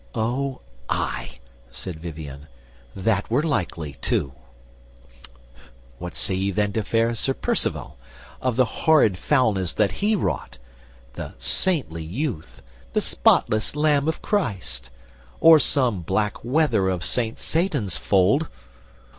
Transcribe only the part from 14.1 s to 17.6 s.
Christ, Or some black wether of St